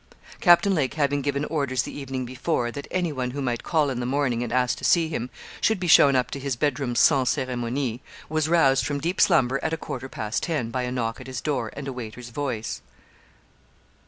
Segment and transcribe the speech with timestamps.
[0.39, 4.05] Captain Lake having given orders the evening before, that anyone who might call in the
[4.07, 5.29] morning, and ask to see him,
[5.61, 9.59] should be shown up to his bed room sans ceremonie, was roused from deep slumber
[9.61, 12.81] at a quarter past ten, by a knock at his door, and a waiter's voice.